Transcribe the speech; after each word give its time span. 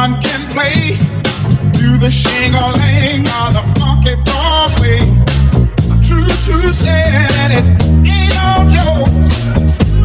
one 0.00 0.18
can 0.22 0.40
play. 0.48 0.96
Do 1.72 1.98
the 1.98 2.10
shingle 2.10 2.72
hang 2.78 3.28
on 3.40 3.52
the 3.52 3.64
funky 3.78 4.14
Broadway. 4.24 5.00
True, 6.06 6.32
true, 6.46 6.72
said 6.72 7.50
it 7.58 7.66
ain't 8.08 8.32
no 8.40 8.50
joke. 8.76 9.12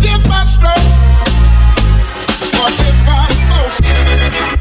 Different 0.01 0.47
strokes 0.49 0.95
for 2.51 2.67
different 2.83 3.35
folks. 3.49 4.54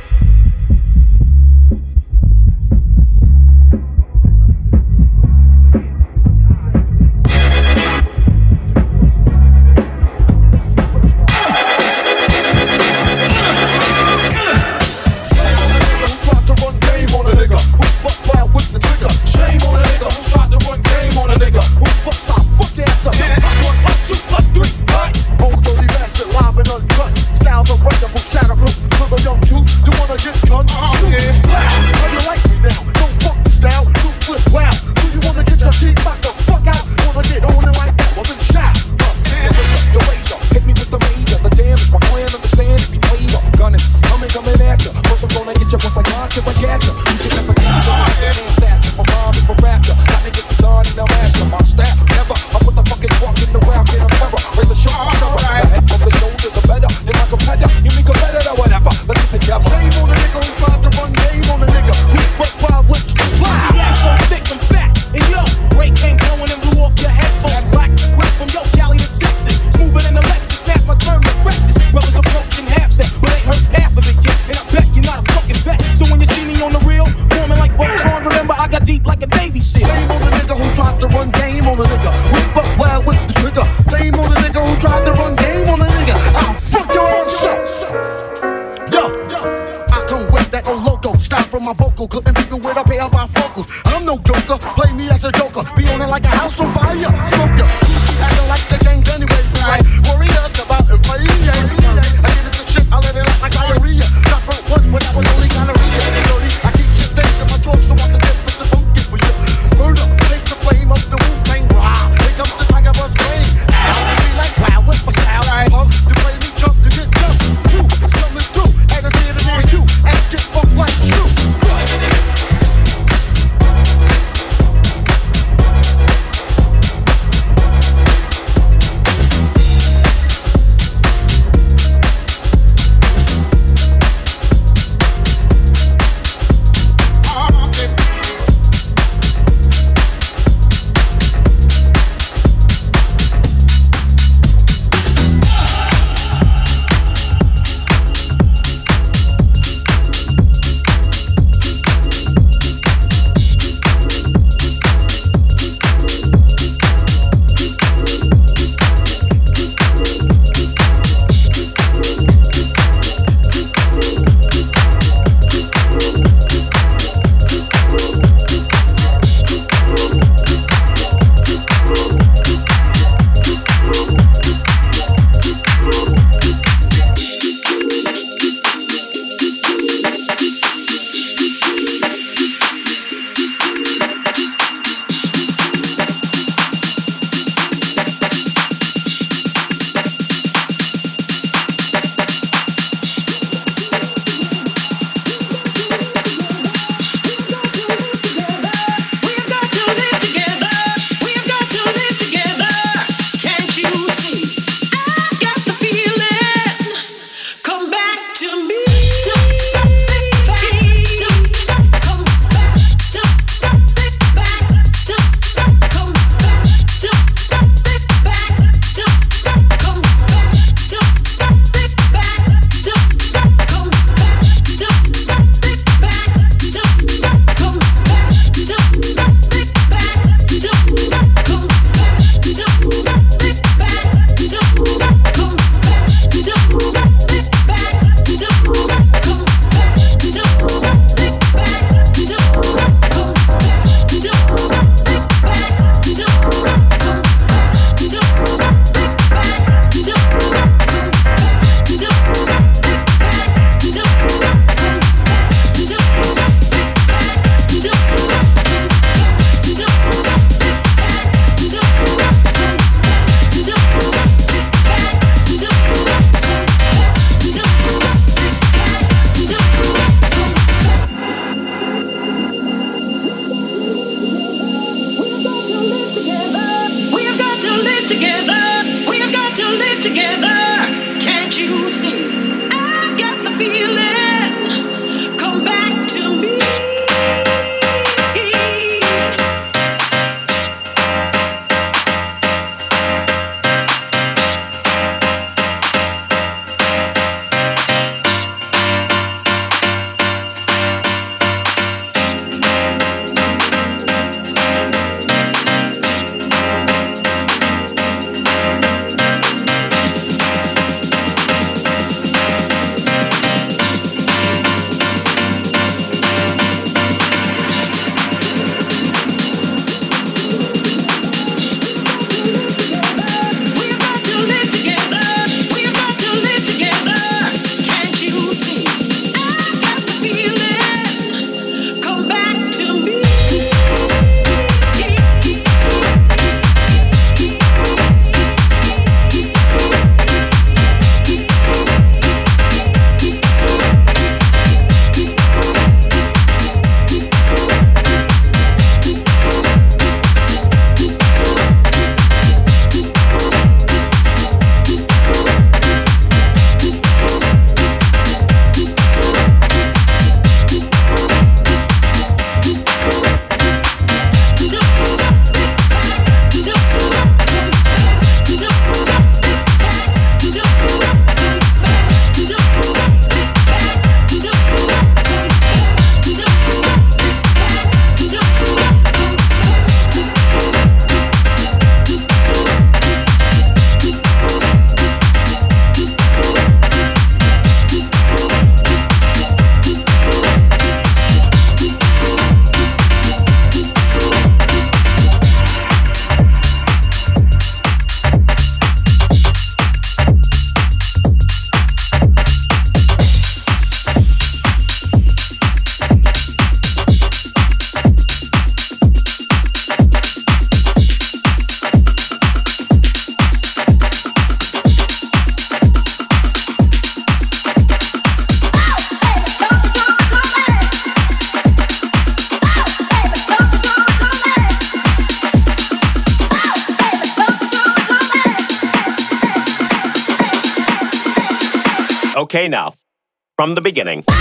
From 433.65 433.75
the 433.75 433.81
beginning. 433.81 434.33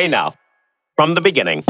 Okay, 0.00 0.08
now, 0.08 0.32
from 0.96 1.12
the 1.14 1.20
beginning. 1.20 1.62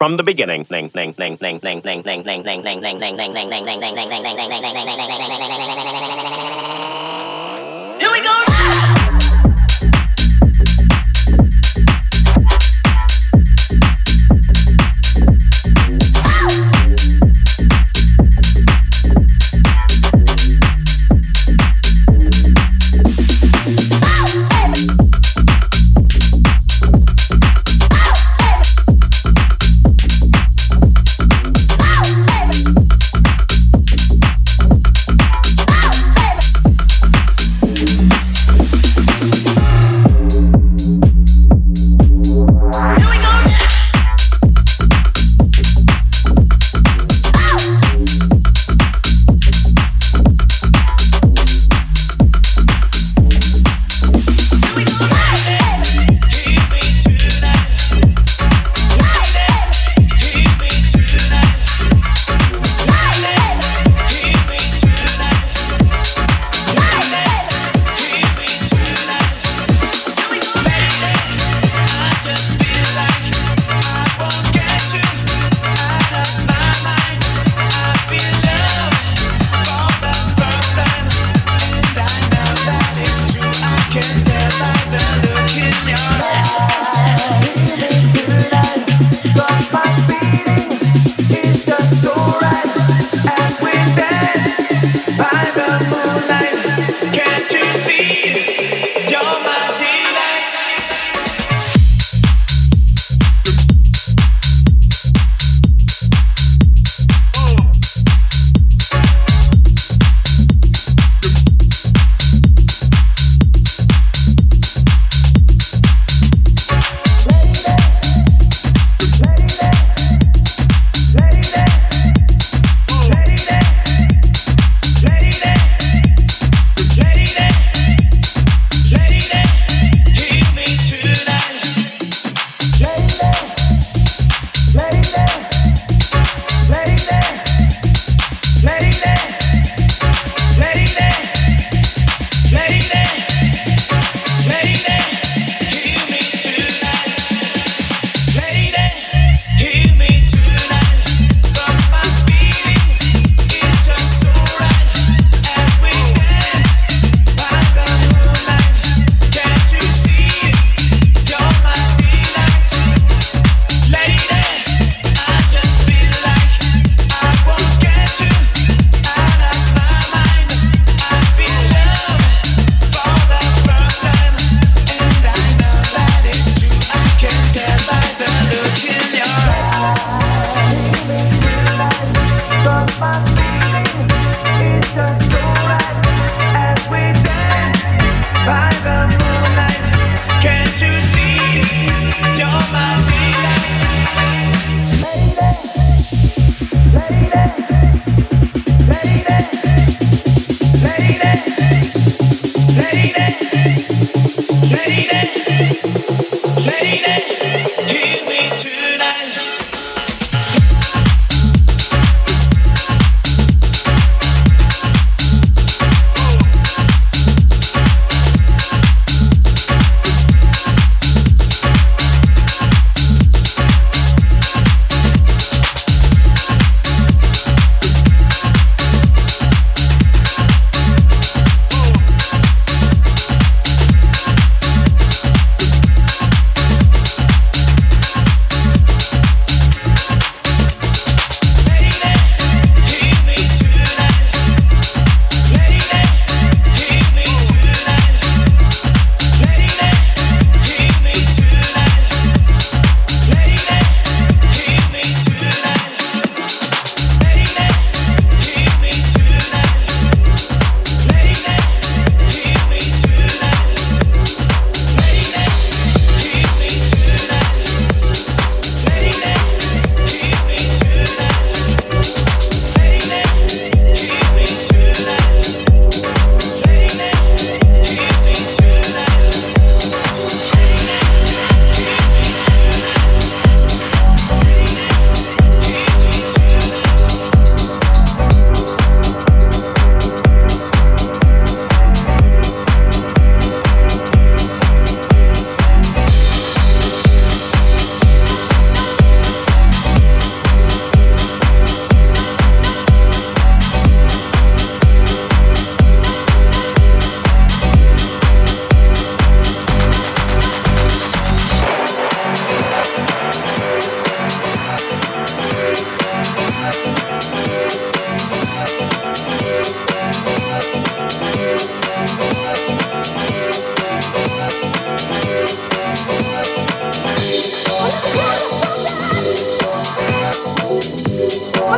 From 0.00 0.16
the 0.16 0.22
beginning. 0.22 0.64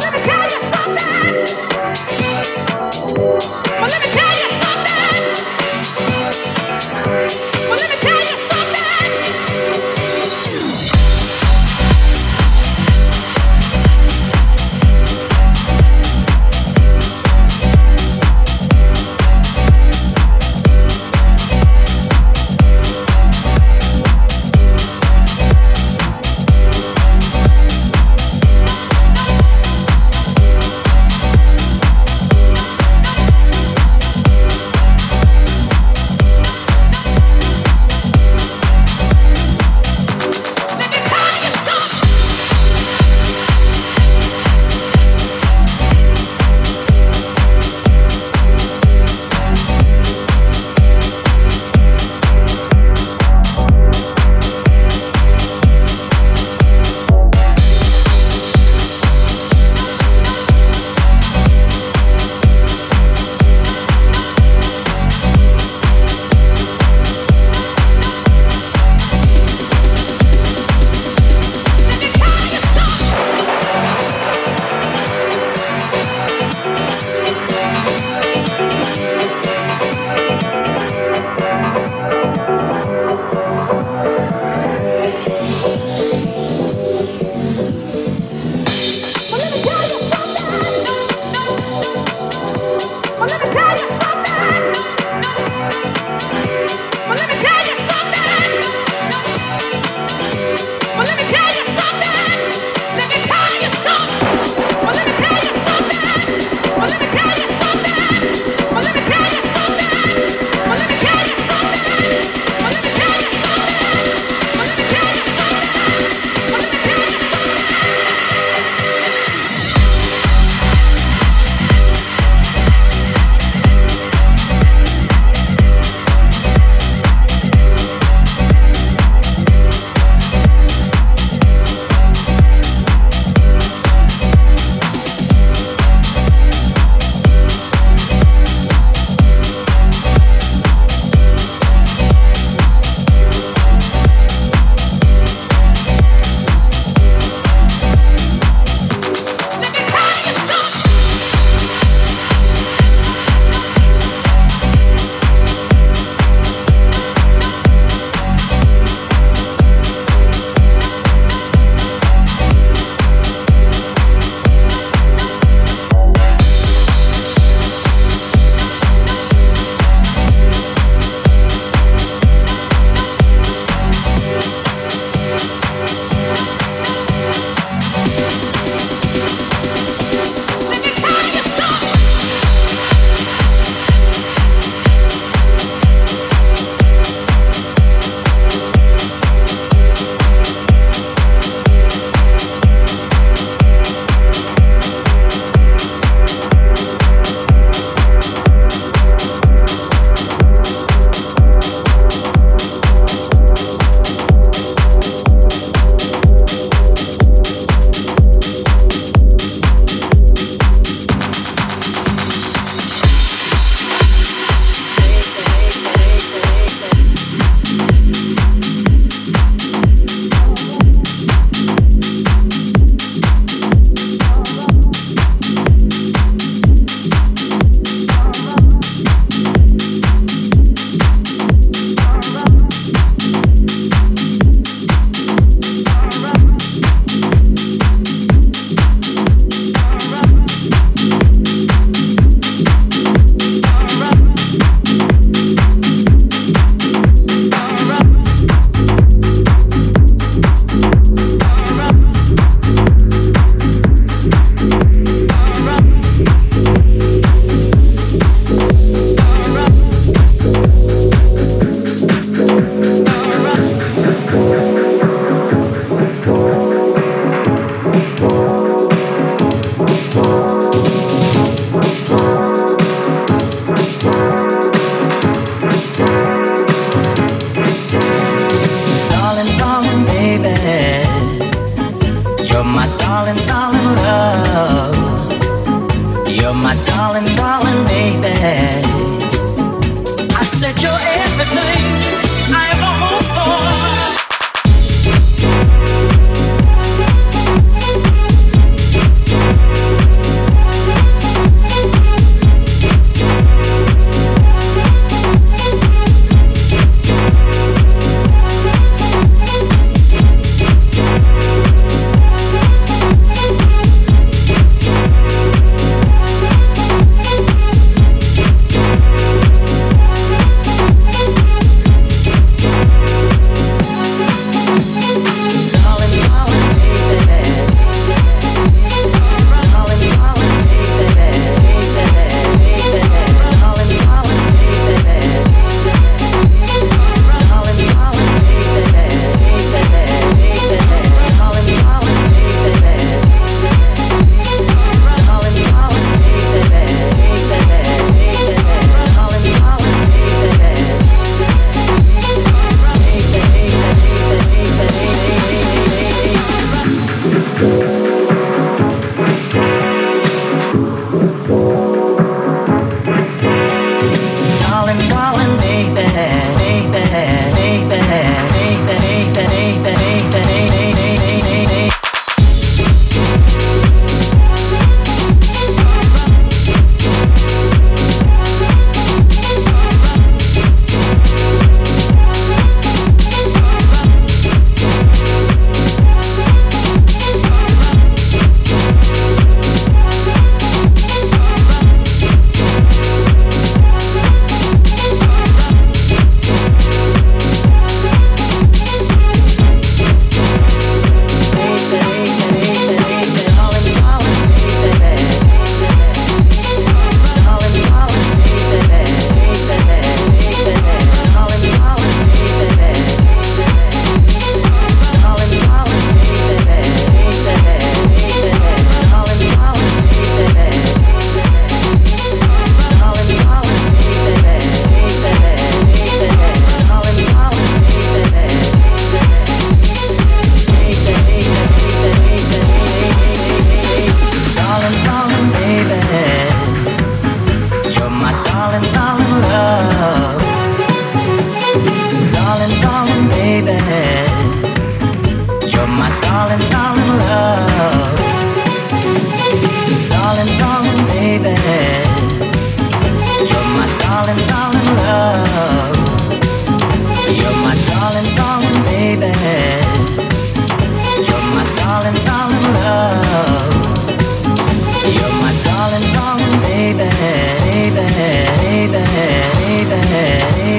Let 0.03 0.15
me 0.15 0.27
go! 0.27 0.42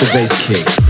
the 0.00 0.10
bass 0.14 0.46
kick. 0.46 0.89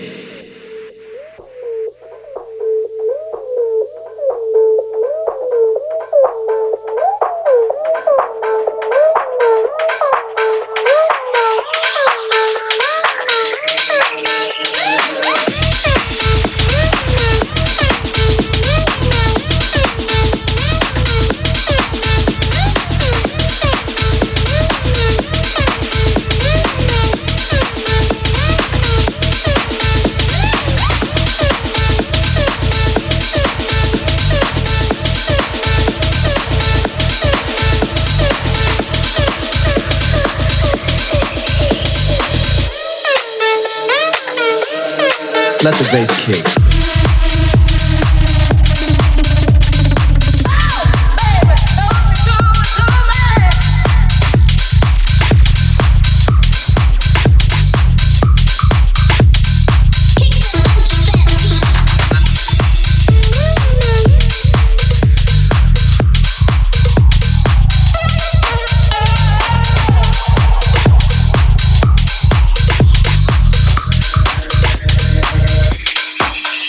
Let 45.63 45.75
the 45.77 45.87
bass 45.91 46.09
kick. 46.25 46.70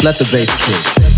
Let 0.02 0.18
the 0.18 0.28
bass 0.32 0.50
kick. 0.56 1.11